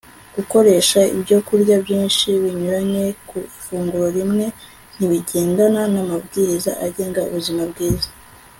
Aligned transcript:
gukoresha 0.35 0.99
ibyokurya 1.15 1.75
byinshi 1.85 2.27
binyuranye 2.43 3.05
ku 3.27 3.37
ifunguro 3.57 4.07
rimwe 4.17 4.45
ntibigendana 4.95 5.81
n'amabwiriza 5.93 6.71
agenga 6.85 7.19
ubuzima 7.29 7.63
bwiza 7.73 8.09